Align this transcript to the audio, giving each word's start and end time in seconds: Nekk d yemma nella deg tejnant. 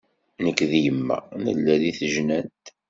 Nekk 0.43 0.59
d 0.69 0.71
yemma 0.83 1.17
nella 1.43 1.75
deg 1.81 1.95
tejnant. 1.99 2.65